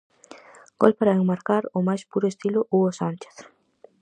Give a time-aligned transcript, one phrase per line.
[0.81, 3.35] Gol para enmarcar ó máis puro estilo Hugo Sánchez.